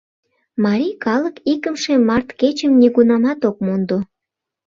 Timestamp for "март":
2.09-2.27